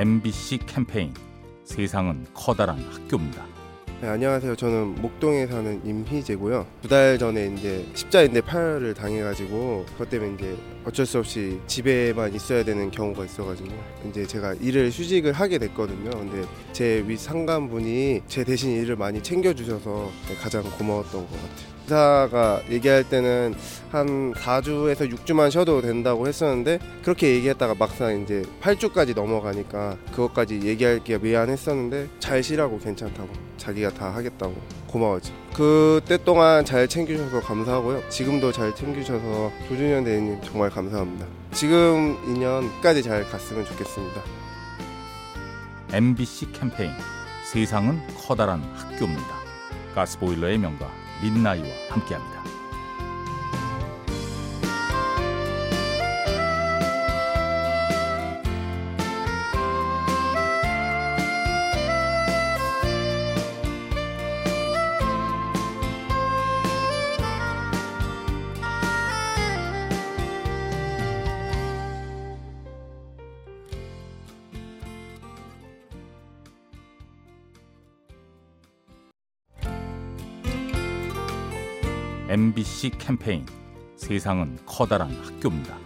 [0.00, 1.12] MBC 캠페인
[1.62, 3.44] 세상은 커다란 학교입니다.
[4.00, 4.56] 네, 안녕하세요.
[4.56, 6.66] 저는 목동에 사는 임희재고요.
[6.80, 10.56] 두 달 전에 이제 십자인대 파열을 당해가지고 그것 때문에 이제
[10.90, 13.70] 어쩔 수 없이 집에만 있어야 되는 경우가 있어가지고
[14.08, 16.10] 이제 제가 일을 휴직을 하게 됐거든요.
[16.10, 20.10] 근데 제윗 상관분이 제 대신 일을 많이 챙겨주셔서
[20.42, 21.80] 가장 고마웠던 것 같아요.
[21.90, 23.54] 의사가 얘기할 때는
[23.90, 31.18] 한 4주에서 6주만 쉬어도 된다고 했었는데 그렇게 얘기했다가 막상 이제 8주까지 넘어가니까 그것까지 얘기할 게
[31.18, 34.54] 미안했었는데 잘 쉬라고 괜찮다고 자기가 다 하겠다고
[34.86, 43.04] 고마워지 그때 동안 잘 챙겨주셔서 감사하고요 지금도 잘 챙겨주셔서 조준현 대리님 정말 감사합니다 지금 2년까지
[43.04, 44.22] 잘 갔으면 좋겠습니다
[45.92, 46.92] MBC 캠페인
[47.44, 49.26] 세상은 커다란 학교입니다.
[49.94, 50.88] 가스보일러의 명가
[51.20, 52.49] 민나이와 함께합니다.
[82.30, 83.44] MBC 캠페인
[83.96, 85.76] 세상은 커다란 학교입니다.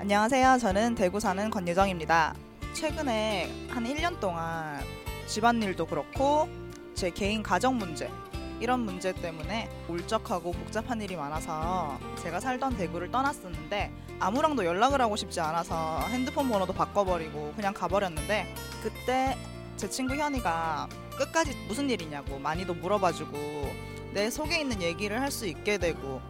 [0.00, 0.58] 안녕하세요.
[0.58, 2.34] 저는 대구 사는 권유정입니다.
[2.74, 4.84] 최근에 한 1년 동안
[5.26, 6.46] 집안일도 그렇고
[6.92, 8.10] 제 개인 가정 문제
[8.60, 15.40] 이런 문제 때문에 울적하고 복잡한 일이 많아서 제가 살던 대구를 떠났었는데 아무랑도 연락을 하고 싶지
[15.40, 19.38] 않아서 핸드폰 번호도 바꿔버리고 그냥 가버렸는데 그때
[19.78, 25.78] 제 친구 현이가 끝까지 무슨 일이냐고 많이도 물어봐주고 내 속에 있는 얘기를 할 수 있게
[25.78, 26.20] 되고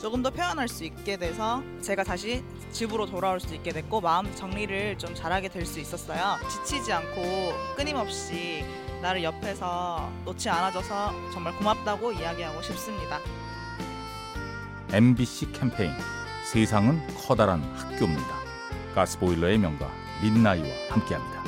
[0.00, 4.96] 조금 더 표현할 수 있게 돼서 제가 다시 집으로 돌아올 수 있게 됐고 마음 정리를
[4.98, 6.36] 좀 잘하게 될 수 있었어요.
[6.48, 8.64] 지치지 않고 끊임없이
[9.02, 13.18] 나를 옆에서 놓지 않아줘서 정말 고맙다고 이야기하고 싶습니다.
[14.92, 15.92] MBC 캠페인
[16.52, 18.38] 세상은 커다란 학교입니다.
[18.94, 19.88] 가스보일러의 명가
[20.22, 21.44] 민나이와 함께합니다.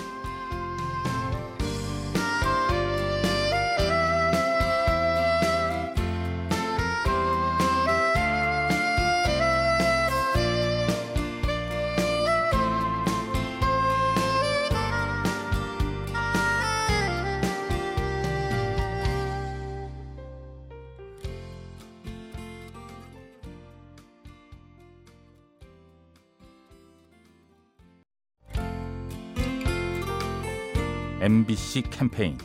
[31.21, 32.39] MBC 캠페인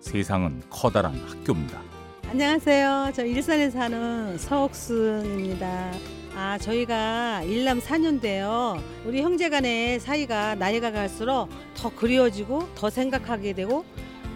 [0.00, 1.82] 세상은 커다란 학교입니다.
[2.30, 3.12] 안녕하세요.
[3.14, 5.92] 저 일산에 사는 서옥순입니다.
[6.34, 8.82] 아, 저희가 일남 4년대요.
[9.04, 13.84] 우리 형제 간의 사이가 나이가 갈수록 더 그리워지고 더 생각하게 되고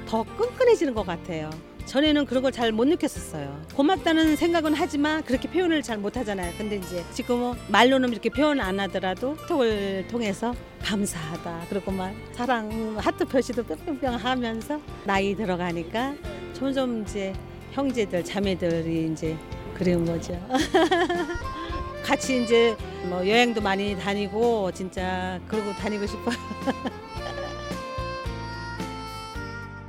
[0.06, 1.48] 더 끈끈해지는 것 같아요.
[1.86, 3.64] 전에는 그런 걸 잘 못 느꼈었어요.
[3.74, 6.52] 고맙다는 생각은 하지만 그렇게 표현을 잘 못 하잖아요.
[6.58, 11.66] 근데 이제 지금은 말로는 이렇게 표현 안 하더라도 톡을 통해서 감사하다.
[11.68, 16.14] 그리고 막 사랑 하트 표시도 뿅뿅뿅 하면서 나이 들어가니까
[16.54, 17.32] 점점 이제
[17.72, 19.36] 형제들 자매들이 이제
[19.74, 20.38] 그리운 거죠.
[22.04, 22.76] 같이 이제
[23.08, 26.36] 뭐 여행도 많이 다니고 진짜 그러고 다니고 싶어요.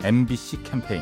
[0.03, 1.01] MBC 캠페인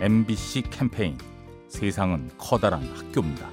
[0.00, 1.18] MBC 캠페인
[1.66, 3.48] 세상은 커다란 학교입니다.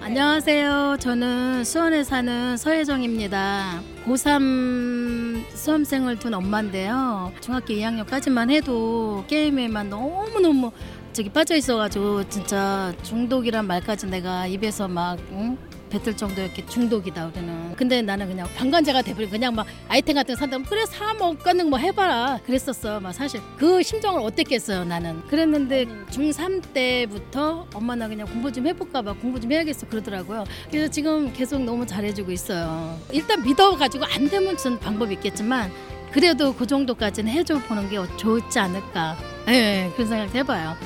[0.00, 0.98] 안녕하세요.
[1.00, 3.80] 저는 수원에 사는 서혜정입니다.
[4.04, 7.32] 고3 수험생을 둔 엄마인데요.
[7.40, 10.70] 중학교 2학년까지만 해도 게임에만 너무너무
[11.14, 15.56] 저기 빠져 있어가지고 진짜 중독이란 말까지 내가 입에서 막 응?
[15.90, 17.74] 뱉을 정도였기 중독이다 우리는.
[17.76, 21.78] 근데 나는 그냥 방관자가 돼버리고 그냥 막 아이템 같은 거 산다면 그래 사 먹가는 뭐
[21.78, 22.40] 해봐라.
[22.44, 23.00] 그랬었어.
[23.00, 25.26] 막 사실 그 심정을 어땠겠어요 나는.
[25.28, 30.44] 그랬는데 중3 때부터 엄마 나 그냥 공부 좀 해볼까 봐 공부 좀 해야겠어 그러더라고요.
[30.70, 32.98] 그래서 지금 계속 너무 잘해주고 있어요.
[33.12, 35.70] 일단 믿어가지고 안 되면 전 방법이 있겠지만
[36.12, 39.16] 그래도 그 정도까지는 해줘 보는 게 좋지 않을까.
[39.48, 40.76] 예 그런 생각 해봐요.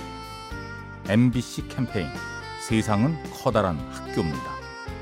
[1.08, 2.06] MBC 캠페인.
[2.60, 4.59] 세상은 커다란 학교입니다.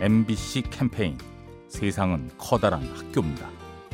[0.00, 1.18] MBC 캠페인
[1.68, 3.46] 세상은 커다란 학교입니다.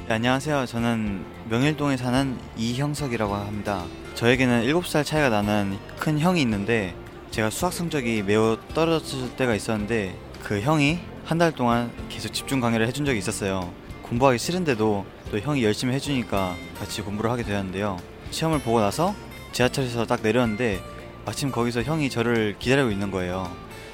[0.09, 0.67] 네, 안녕하세요.
[0.67, 3.85] 저는 명일동에 사는 이형석이라고 합니다.
[4.15, 6.95] 저에게는 7살 차이가 나는 큰 형이 있는데
[7.33, 12.87] 제가 수학 성적이 매우 떨어졌을 때가 있었는데 그 형이 한 달 동안 계속 집중 강의를
[12.87, 13.73] 해준 적이 있었어요.
[14.03, 17.97] 공부하기 싫은데도 또 형이 열심히 해주니까 같이 공부를 하게 되었는데요.
[18.31, 19.13] 시험을 보고 나서
[19.51, 20.81] 지하철에서 딱 내렸는데
[21.25, 23.51] 마침 거기서 형이 저를 기다리고 있는 거예요.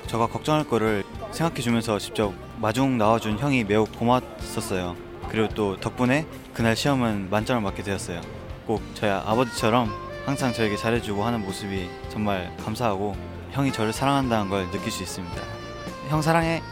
[0.08, 4.96] 저가 걱정할 거를 생각해주면서 직접 마중 나와준 형이 매우 고맙었어요.
[5.28, 8.20] 그리고 또 덕분에 그날 시험은 만점을 맞게 되었어요.
[8.66, 9.90] 꼭 저희 아버지처럼
[10.24, 13.16] 항상 저에게 잘해주고 하는 모습이 정말 감사하고
[13.50, 15.42] 형이 저를 사랑한다는 걸 느낄 수 있습니다.
[16.08, 16.62] 형 사랑해.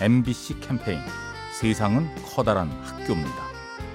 [0.00, 1.00] MBC 캠페인
[1.52, 3.44] 세상은 커다란 학교입니다.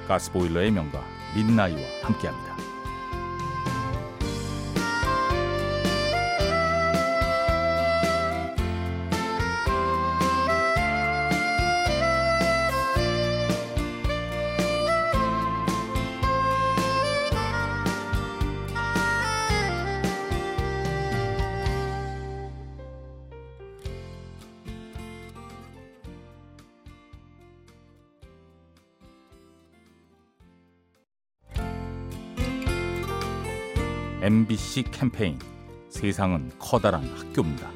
[0.07, 1.03] 가스보일러의 명가
[1.35, 2.68] 민나이와 함께합니다.
[34.21, 35.39] MBC 캠페인
[35.87, 37.71] 세상은 커다란 학교입니다.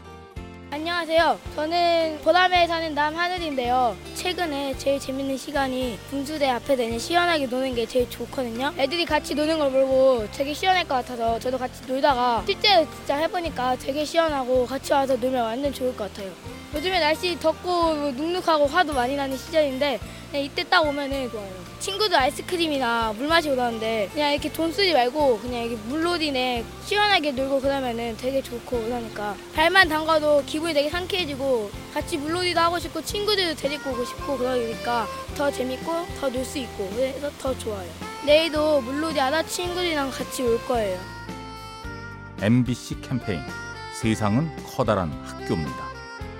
[0.71, 1.39] 안녕하세요.
[1.55, 3.95] 저는 보람에 사는 남하늘인데요.
[4.15, 8.73] 최근에 제일 재밌는 시간이 분수대 앞에 내는 시원하게 노는 게 제일 좋거든요.
[8.77, 13.77] 애들이 같이 노는 걸 보고 되게 시원할 것 같아서 저도 같이 놀다가 실제로 진짜 해보니까
[13.77, 16.29] 되게 시원하고 같이 와서 놀면 완전 좋을 것 같아요.
[16.73, 19.99] 요즘에 날씨 덥고 눅눅하고 화도 많이 나는 시절인데
[20.35, 21.51] 이때 딱 오면은 좋아요.
[21.79, 27.61] 친구들 아이스크림이나 물 마시고 나는데 그냥 이렇게 돈 쓰지 말고 그냥 이렇게 물놀이네 시원하게 놀고
[27.61, 33.91] 그러면은 되게 좋고 그러니까 발만 담가도 기분이 되게 상쾌해지고 같이 물놀이도 하고 싶고 친구들도 데리고
[33.91, 35.05] 오고 싶고 그러니까
[35.37, 37.87] 더 재밌고 더 놀 수 있고 그래서 더 좋아요.
[38.25, 40.99] 내일도 물놀이 하다 친구들이랑 같이 올 거예요.
[42.41, 43.41] MBC 캠페인
[44.01, 45.82] 세상은 커다란 학교입니다.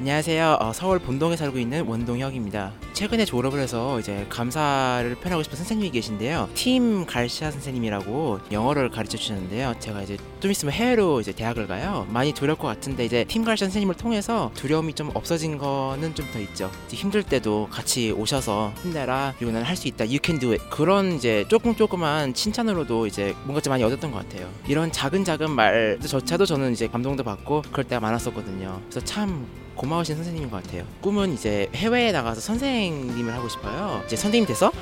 [0.00, 0.58] 안녕하세요.
[0.60, 2.72] 어, 서울 본동에 살고 있는 원동혁입니다.
[2.94, 6.50] 최근에 졸업을 해서 이제 감사를 표현하고 싶은 선생님이 계신데요.
[6.54, 9.76] 팀 갈시아 선생님이라고 영어를 가르쳐 주셨는데요.
[9.78, 12.08] 제가 이제 좀 있으면 해외로 이제 대학을 가요.
[12.10, 16.40] 많이 두려울 것 같은데 이제 팀 갈시아 선생님을 통해서 두려움이 좀 없어진 거는 좀 더
[16.40, 16.70] 있죠.
[16.88, 19.34] 힘들 때도 같이 오셔서 힘내라.
[19.38, 20.04] 그리고 나는 할 수 있다.
[20.06, 20.64] You can do it.
[20.70, 24.50] 그런 이제 조금 조그만 칭찬으로도 이제 뭔가 좀 많이 얻었던 것 같아요.
[24.66, 28.80] 이런 작은 작은 말조차도 저는 이제 감동도 받고 그럴 때가 많았었거든요.
[28.88, 30.84] 그래서 참 고마우신 선생님인 것 같아요.
[31.00, 34.02] 꿈은 이제 해외에 나가서 선생님을 하고 싶어요.
[34.06, 34.72] 이제 선생님 돼서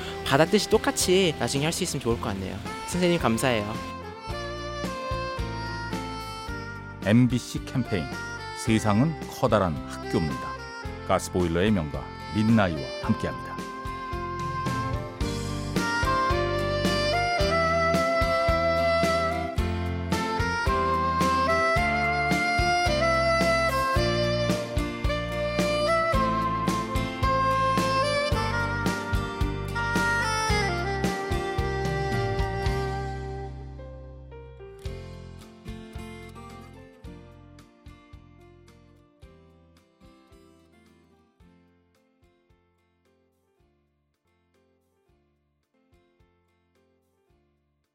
[0.51, 2.55] 뜻이 똑같이 나중에 할 수 있으면 좋을 것 같네요.
[2.87, 3.73] 선생님 감사해요.
[7.05, 8.05] MBC 캠페인
[8.63, 10.53] 세상은 커다란 학교입니다.
[11.07, 12.01] 가스보일러의 명가
[12.35, 13.62] 민나이와 함께합니다.